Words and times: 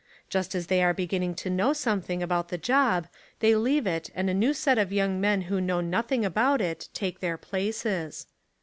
Just 0.31 0.55
as 0.55 0.65
they 0.65 0.81
are 0.81 0.95
beginning 0.95 1.35
to 1.35 1.49
know 1.51 1.73
something 1.73 2.23
about 2.23 2.49
the 2.49 2.57
job 2.57 3.07
they 3.39 3.53
leave 3.55 3.85
it 3.85 4.09
and 4.15 4.31
a 4.31 4.33
new 4.33 4.51
set 4.51 4.79
of 4.79 4.91
young 4.91 5.21
men 5.21 5.41
who 5.41 5.61
know 5.61 5.79
nothing 5.79 6.25
about 6.25 6.59
it 6.59 6.89
take 6.91 7.19
their 7.19 7.37
places. 7.37 8.25